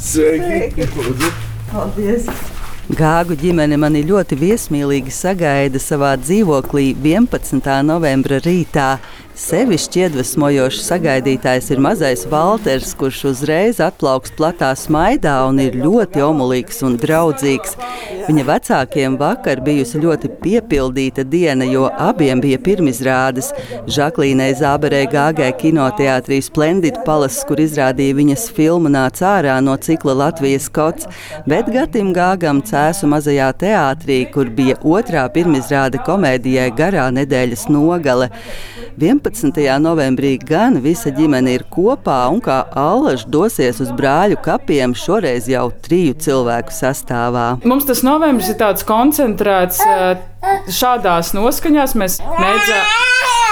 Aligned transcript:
Sveiki! 0.00 0.72
Sveiki. 0.72 1.28
Paldies! 1.68 2.24
Gāgu 2.96 3.36
ģimene 3.36 3.76
mani 3.76 4.00
ļoti 4.08 4.38
viesmīlīgi 4.40 5.12
sagaida 5.12 5.76
savā 5.76 6.14
dzīvoklī 6.16 6.94
11. 6.96 7.68
novembra 7.84 8.38
rītā. 8.40 8.94
Sevišķi 9.40 10.02
iedvesmojošs 10.04 10.82
sagaidītājs 10.84 11.70
ir 11.72 11.80
mazais 11.80 12.26
Walters, 12.28 12.90
kurš 13.00 13.22
uzreiz 13.30 13.78
atplauks 13.80 14.34
platā 14.36 14.68
smaidā 14.76 15.38
un 15.48 15.62
ir 15.64 15.78
ļoti 15.80 16.20
omulīgs 16.20 16.82
un 16.84 16.98
draudzīgs. 17.00 17.72
Viņa 18.26 18.44
vecākiem 18.46 19.16
vakar 19.18 19.62
bijusi 19.64 20.02
ļoti 20.02 20.28
piepildīta 20.42 21.24
diena, 21.24 21.64
jo 21.64 21.86
abiem 21.88 22.42
bija 22.44 22.58
pirmizrādes. 22.60 23.48
Žaklīnai 23.88 24.50
Zāberē 24.60 25.06
Gāgai 25.10 25.48
kinoteātrī 25.62 26.42
Splendid 26.44 27.00
Palace, 27.08 27.40
kur 27.48 27.64
izrādīja 27.64 28.18
viņas 28.20 28.44
filmu 28.54 28.92
nāca 28.92 29.38
ārā 29.38 29.56
no 29.64 29.78
cikla 29.80 30.18
Latvijas 30.20 30.68
kots, 30.68 31.08
bet 31.48 31.72
Gatim 31.72 32.12
Gāgam 32.12 32.60
cēsu 32.60 33.08
mazajā 33.08 33.48
teātrī, 33.64 34.20
kur 34.36 34.52
bija 34.52 34.76
otrā 34.84 35.24
pirmizrāde 35.32 36.04
komēdijai 36.04 36.68
Garā 36.76 37.08
nedēļas 37.16 37.70
nogale. 37.72 38.28
11. 39.00 39.29
Novembrī 39.80 40.38
gan 40.38 40.80
visa 40.80 41.10
ģimene 41.10 41.54
ir 41.54 41.64
kopā 41.70 42.28
un 42.32 42.40
kā 42.40 42.64
allaž 42.74 43.26
dosies 43.26 43.80
uz 43.80 43.90
brāļu 43.90 44.36
kapiem, 44.42 44.94
šoreiz 44.94 45.48
jau 45.48 45.70
triju 45.82 46.14
cilvēku 46.14 46.70
sastāvā. 46.70 47.60
Mums 47.64 47.84
tas 47.84 48.02
novembris 48.02 48.48
ir 48.48 48.58
tāds 48.58 48.82
koncentrēts 48.84 49.80
šādās 50.70 51.34
noskaņās. 51.34 51.94
Mēs 51.94 52.20
mēģinām. 52.20 53.49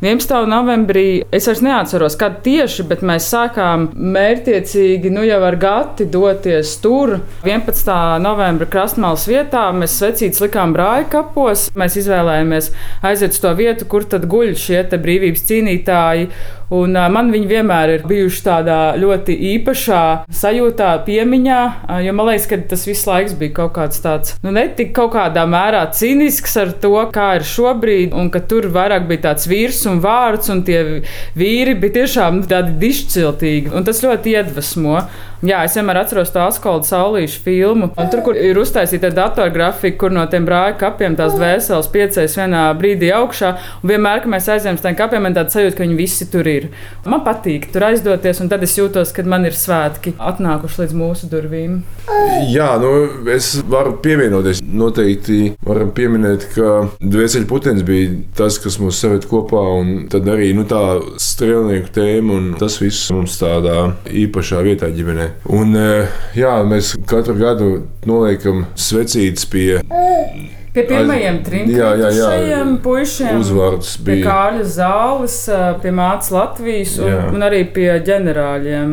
11. 0.00 0.46
novembrī 0.46 1.24
es 1.34 1.48
vairs 1.48 1.58
neatceros, 1.58 2.14
kad 2.20 2.36
tieši, 2.44 2.84
bet 2.86 3.00
mēs 3.02 3.24
sākām 3.32 3.88
mērķiecīgi, 3.98 5.10
nu 5.10 5.24
jau 5.26 5.40
ar 5.42 5.56
gati 5.58 6.06
doties 6.06 6.76
tur. 6.84 7.16
11. 7.42 7.90
novembra 8.22 8.68
krastmālas 8.70 9.26
vietā 9.26 9.64
mēs 9.74 9.96
svecītas 9.98 10.44
likām 10.44 10.76
brāļa 10.76 11.08
kapos. 11.10 11.66
Mēs 11.74 11.98
izvēlējāmies 11.98 12.70
aiziet 13.10 13.34
uz 13.34 13.42
to 13.42 13.50
vietu, 13.58 13.90
kur 13.90 14.06
tad 14.06 14.28
guļ 14.30 14.54
šie 14.54 14.84
brīvības 14.94 15.44
cīnītāji. 15.50 16.30
Un, 16.74 16.92
man 16.92 17.30
viņi 17.32 17.48
vienmēr 17.48 17.94
ir 17.94 18.02
bijuši 18.08 18.42
tādā 18.44 18.78
ļoti 19.00 19.32
īpašā 19.54 20.00
sajūtā, 20.36 20.90
piemiņā, 21.06 21.60
jo 22.04 22.12
man 22.16 22.28
liekas, 22.28 22.48
ka 22.50 22.58
tas 22.68 22.84
visu 22.84 23.08
laiks 23.08 23.36
bija 23.40 23.54
kaut 23.62 23.72
kāds 23.78 24.02
tāds, 24.04 24.34
nu, 24.44 24.52
ne 24.52 24.66
tik 24.76 24.92
kaut 24.96 25.14
kādā 25.14 25.46
mērā 25.48 25.86
cīnisks 25.96 26.58
ar 26.60 26.74
to, 26.82 26.92
kā 27.14 27.30
ir 27.38 27.46
šobrīd, 27.48 28.12
un 28.12 28.28
ka 28.34 28.42
tur 28.44 28.68
vairāk 28.74 29.08
bija 29.08 29.30
tāds 29.30 29.48
vīrs 29.48 29.80
un 29.90 30.02
vārds, 30.04 30.50
un 30.52 30.62
tie 30.66 30.80
vīri 31.38 31.76
bija 31.80 32.00
tiešām 32.02 32.42
tādi 32.50 32.76
dišciltīgi, 32.84 33.72
un 33.74 33.86
tas 33.88 34.02
ļoti 34.04 34.36
iedvesmo. 34.36 35.02
Jā, 35.38 35.60
es 35.62 35.76
vienmēr 35.78 36.00
atceros 36.00 36.32
to 36.34 36.40
Askolda 36.42 36.88
saulīšu 36.88 37.42
filmu, 37.44 37.88
tur, 38.10 38.22
kur 38.26 38.38
ir 38.38 38.58
uztaisīta 38.58 39.12
datorgrafika, 39.14 39.94
kur 40.00 40.10
no 40.10 40.24
tiem 40.30 40.42
brāļa 40.48 40.74
kapiem 40.80 41.14
tās 41.18 41.36
dvēseles 41.38 41.86
piecēs 41.94 42.34
vienā 42.40 42.64
brīdī 42.78 43.12
augšā, 43.14 43.52
un 43.78 43.92
vienmēr, 43.92 44.24
kad 44.24 44.32
mēs 44.32 44.48
aizējām 44.50 44.80
uz 44.80 44.82
tiem 44.82 44.96
kapiem, 44.98 45.22
man 45.22 45.36
tāds 45.36 45.54
sajūta, 45.54 45.76
ka 45.78 45.84
viņi 45.84 45.98
visi 46.00 46.26
tur 46.32 46.50
ir. 46.50 46.66
Man 47.06 47.22
patīk 47.26 47.68
tur 47.70 47.86
aizdoties, 47.86 48.42
un 48.42 48.50
tad 48.50 48.66
es 48.66 48.74
jūtos, 48.80 49.14
ka 49.14 49.22
man 49.30 49.46
ir 49.46 49.54
svētki 49.54 50.16
atnākuši 50.18 50.82
līdz 50.82 50.96
mūsu 50.98 51.30
durvīm. 51.30 51.78
Jā, 52.50 52.72
nu, 52.82 52.90
es 53.30 53.52
varu 53.70 53.94
pievienoties. 54.02 54.58
Noteikti 54.58 55.52
varam 55.66 55.94
pieminēt, 55.94 56.48
ka 56.56 56.74
dvēseli 56.98 57.46
putekļi 57.46 57.86
bija 57.86 58.10
tas, 58.42 58.58
kas 58.62 58.80
mūs 58.82 58.98
saved 59.04 59.30
kopā, 59.30 59.62
un 59.78 60.08
tad 60.10 60.26
arī 60.34 60.50
nu, 60.58 60.66
tā 60.66 60.82
strēlnieku 61.22 61.94
tēma, 61.94 62.42
un 62.42 62.52
tas 62.58 62.80
viss 62.82 63.14
mums 63.14 63.38
tādā 63.38 63.92
īpašā 64.10 64.66
vietā 64.66 64.90
ģimenē. 64.90 65.27
Un, 65.54 65.74
jā, 66.36 66.54
mēs 66.68 66.94
katru 67.08 67.36
gadu 67.38 67.70
noliekam 68.08 68.66
svecītes 68.78 69.48
pie 69.50 69.80
Pie 70.74 70.84
pirmajiem 70.88 71.38
trim 71.46 71.70
jā, 71.72 71.92
jā, 71.96 72.10
jā. 72.12 72.60
puišiem. 72.84 73.40
Uzvārds 73.40 73.94
bija. 74.04 74.18
Pie 74.18 74.26
Kārļa 74.26 74.66
Zāles, 74.68 75.36
pie 75.82 75.92
Mācis 75.96 76.32
Latvijas 76.34 76.96
un, 77.00 77.08
jā. 77.08 77.22
un 77.32 77.46
arī 77.46 77.62
pie 77.74 77.88
ģenerāļiem. 78.04 78.92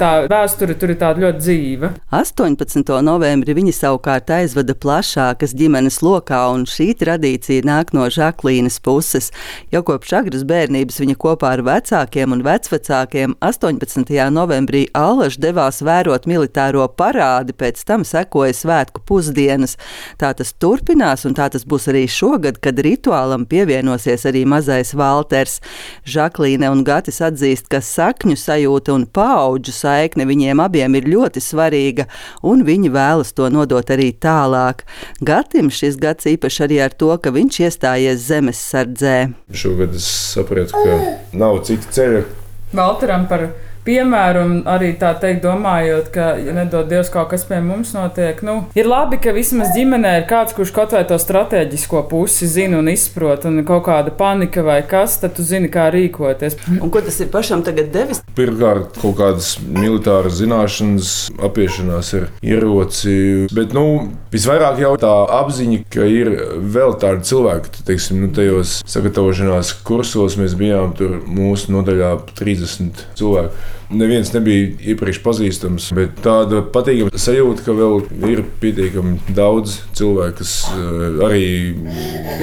Tā 0.00 0.10
vēsture 0.32 0.76
tur 0.80 0.94
ir 0.94 0.98
tāda 1.00 1.22
ļoti 1.26 1.42
dzīva. 1.42 1.92
18. 2.16 2.94
novembrī 3.04 3.56
viņi 3.58 3.74
savukārt 3.76 4.32
aizvada 4.34 4.74
plašākas 4.74 5.54
ģimenes 5.58 6.00
lokā, 6.04 6.40
un 6.54 6.64
šī 6.68 6.92
tradīcija 7.02 7.66
nāk 7.68 7.92
no 7.96 8.08
Žaklīnas 8.12 8.80
puses. 8.84 9.30
Jau 9.72 9.84
kopš 9.86 10.16
agras 10.22 10.46
bērnības 10.48 11.00
viņa 11.02 11.18
kopā 11.20 11.52
ar 11.58 11.64
vecākiem 11.66 12.34
un 12.34 12.44
vecvecākiem 12.46 13.36
18. 13.44 14.16
novembrī 14.32 14.86
Allaž 14.96 15.38
devās 15.42 15.82
vērot 15.84 16.26
militāro 16.30 16.88
parādi, 16.88 17.54
pēc 17.56 17.84
tam 17.88 18.06
sekoja 18.08 18.56
svētku 18.56 19.04
pusdienas. 19.06 19.76
Tā 20.20 20.32
tas 20.38 20.54
turpinās 20.56 21.11
turpinās, 21.12 21.26
un 21.26 21.34
tā 21.34 21.48
tas 21.50 21.64
būs 21.64 21.88
arī 21.88 22.06
šogad, 22.08 22.60
kad 22.60 22.78
rituālam 22.78 23.46
pievienosies 23.46 24.24
arī 24.26 24.44
mazais 24.44 24.94
Walters. 24.94 25.60
Žaklīne 26.04 26.70
un 26.70 26.84
Gatis 26.84 27.20
atzīst, 27.20 27.68
ka 27.68 27.80
sakņu 27.80 28.36
sajūta 28.36 28.92
un 28.94 29.06
paudžu 29.06 29.72
saikne 29.72 30.26
viņiem 30.26 30.60
abiem 30.60 30.94
ir 30.94 31.08
ļoti 31.08 31.40
svarīga, 31.40 32.06
un 32.42 32.64
viņi 32.64 32.90
vēlas 32.92 33.32
to 33.32 33.48
nodot 33.50 33.88
arī 33.90 34.12
tālāk. 34.12 34.84
Gatim 35.20 35.70
šis 35.70 35.96
gads 35.96 36.26
īpaši 36.26 36.64
arī 36.64 36.80
ar 36.82 36.92
to, 36.92 37.16
ka 37.18 37.30
viņš 37.30 37.60
iestājies 37.66 38.28
zemes 38.28 38.58
sardzē. 38.58 39.32
Šogad 39.52 39.94
es 39.94 40.06
sapratu, 40.06 40.72
ka 40.72 41.36
nav 41.36 41.62
cita 41.66 41.92
ceļa. 41.92 42.24
Valteram 42.72 43.26
par 43.28 43.50
piemēru, 43.86 44.42
un 44.46 44.54
arī 44.70 44.92
tā 44.98 45.12
teikt, 45.18 45.42
domājot, 45.44 46.10
ka, 46.14 46.32
ja 46.38 46.54
nedod 46.56 46.88
Dievs, 46.90 47.10
kaut 47.12 47.32
kas 47.32 47.44
pie 47.48 47.58
mums 47.64 47.92
notiek, 47.96 48.38
nu, 48.46 48.58
ir 48.78 48.88
labi, 48.88 49.18
ka 49.22 49.34
vismaz 49.34 49.72
ģimenē 49.76 50.14
ir 50.20 50.26
kāds, 50.30 50.54
kurš 50.56 50.74
kaut 50.76 50.94
vai 50.94 51.02
to 51.08 51.18
strateģisko 51.18 52.04
pusi 52.10 52.48
zina 52.50 52.78
un 52.82 52.90
izprot, 52.92 53.46
un 53.48 53.62
kaut 53.66 53.86
kāda 53.88 54.14
panika 54.14 54.64
vai 54.66 54.80
kas, 54.88 55.18
tad 55.22 55.34
tu 55.36 55.46
zini, 55.46 55.70
kā 55.72 55.88
rīkoties. 55.94 56.58
Un 56.78 56.92
ko 56.92 57.02
tas 57.04 57.18
ir 57.22 57.30
pašam 57.32 57.64
tagad 57.66 57.90
devis? 57.94 58.22
Pirmkārt, 58.38 58.98
kaut 59.02 59.18
kādas 59.18 59.54
militāras 59.66 60.38
zināšanas, 60.38 61.12
apiešanās 61.42 62.12
ar 62.18 62.28
ieroci, 62.44 63.16
bet, 63.56 63.74
nu, 63.76 64.12
visvairāk 64.34 64.82
jau 64.82 64.94
tā 65.02 65.12
apziņa, 65.40 65.82
ka 65.92 66.06
ir 66.08 66.32
vēl 66.74 66.96
tādi 67.02 67.26
cilvēki, 67.32 67.84
teiksim, 67.88 68.22
nu, 68.22 68.30
tajos 68.34 68.80
sagatavošanās 68.88 69.74
kursos 69.86 70.38
mēs 70.40 70.56
bijām 70.58 70.94
tur 70.98 71.18
mūsu 71.26 71.74
nodaļā 71.74 72.14
30 72.38 73.06
cilvēku 73.18 73.71
neviens 73.92 74.32
nebija 74.34 74.72
iepriekš 74.92 75.20
pazīstams, 75.24 75.88
bet 75.96 76.18
tāda 76.24 76.62
patīkama 76.74 77.20
sajūta, 77.20 77.64
ka 77.66 77.76
vēl 77.76 77.98
ir 78.32 78.44
pietiekami 78.62 79.34
daudz 79.36 79.80
cilvēku, 79.98 80.42
kas 80.42 80.54
eh, 80.72 81.24
arī 81.28 81.46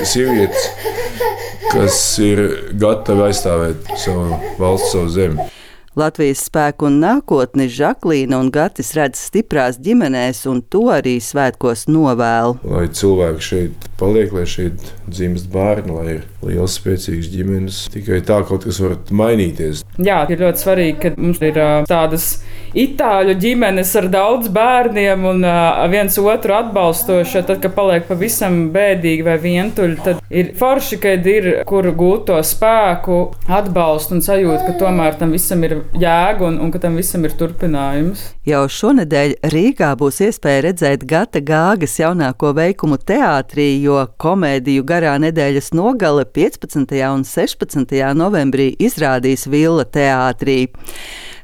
sievietes, 0.07 0.69
kas 1.69 2.01
ir 2.23 2.43
gatavi 2.81 3.29
aizstāvēt 3.29 3.95
savu 4.01 4.41
valsts, 4.61 4.93
savu 4.95 5.13
zemi. 5.13 5.49
Latvijas 5.99 6.45
spēku 6.47 6.87
un 6.87 6.99
nākotni 7.01 7.65
Žaklīna 7.71 8.37
un 8.39 8.49
Gatis 8.55 8.93
redz 8.95 9.19
stiprās 9.27 9.79
ģimenēs, 9.83 10.45
un 10.47 10.61
to 10.71 10.85
arī 10.93 11.17
svētkos 11.23 11.87
novēl. 11.91 12.55
Lai 12.63 12.85
cilvēki 12.95 13.45
šeit 13.49 13.87
paliek, 13.99 14.31
lai 14.35 14.45
šeit 14.47 14.93
dzimst 15.09 15.49
bērni, 15.51 15.95
lai 15.97 16.13
ir 16.13 16.23
liels, 16.45 16.77
spēcīgs 16.79 17.31
ģimenes, 17.33 17.81
tikai 17.91 18.21
tā 18.27 18.39
kaut 18.47 18.67
kas 18.69 18.79
var 18.83 18.95
mainīties. 19.11 19.83
Jā, 19.99 20.21
ir 20.31 20.45
ļoti 20.45 20.63
svarīgi, 20.63 20.97
ka 21.03 21.13
mums 21.17 21.43
ir 21.43 21.59
tādas 21.89 22.29
itāļu 22.77 23.35
ģimenes 23.39 23.93
ar 23.99 24.09
daudz 24.11 24.49
bērniem 24.53 25.25
un 25.29 25.45
viens 25.91 26.17
otru 26.21 26.55
atbalstoši. 26.57 27.43
Tad, 27.49 27.61
kad 27.63 27.73
paliek 27.75 28.07
pavisam 28.09 28.69
bēdīgi 28.73 29.25
vai 29.25 29.37
vientuļi, 29.41 29.97
tad 30.05 30.21
ir 30.29 30.53
forši, 30.59 30.99
kad 31.01 31.25
ir 31.29 31.49
kur 31.69 31.87
gūt 31.97 32.27
to 32.29 32.37
spēku, 32.45 33.19
atbalstu 33.49 34.17
un 34.17 34.23
sajūtu, 34.25 34.65
ka 34.67 34.75
tomēr 34.81 35.17
tam 35.19 35.33
visam 35.35 35.63
ir 35.65 35.79
jēga 35.99 36.45
un, 36.49 36.59
un 36.63 36.73
ka 36.73 36.81
tam 36.83 36.99
visam 36.99 37.25
ir 37.25 37.35
turpinājums. 37.39 38.27
Jau 38.49 38.63
šonadēļ 38.73 39.35
Rīgā 39.53 39.91
būs 39.99 40.21
iespēja 40.25 40.65
redzēt 40.69 41.05
Gata 41.09 41.41
Gāgas 41.45 41.97
jaunāko 42.01 42.53
veikumu 42.57 42.99
teātrī, 43.01 43.71
jo 43.83 44.01
komēdiju 44.21 44.85
garā 44.89 45.15
nedēļas 45.21 45.73
nogale 45.77 46.25
15. 46.25 46.95
un 47.09 47.25
16. 47.27 47.97
novembrī 48.17 48.71
izrādīs 48.79 49.47
Villa 49.49 49.85
teātrī. 49.85 50.63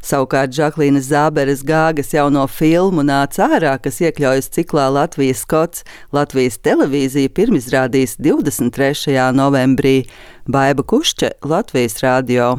Savukārt 0.05 0.53
Žaklīnas 0.53 1.07
Zāberes 1.09 1.63
gāgas 1.65 2.13
jauno 2.13 2.43
filmu 2.45 3.01
nāca 3.05 3.47
ārā, 3.57 3.73
kas 3.81 3.97
iekļaujas 4.03 4.51
ciklā 4.53 4.85
Latvijas 4.93 5.41
skots. 5.41 5.81
Latvijas 6.13 6.59
televīzija 6.61 7.33
pirmizrādīs 7.33 8.13
23. 8.21 9.17
novembrī. 9.33 9.97
Baiba 10.45 10.85
Kušķe, 10.85 11.39
Latvijas 11.41 12.03
radio. 12.05 12.55